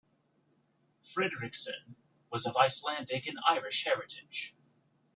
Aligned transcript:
Fredrickson 1.05 1.93
was 2.31 2.47
of 2.47 2.57
Icelandic 2.57 3.27
and 3.27 3.37
Irish 3.47 3.85
heritage. 3.85 4.55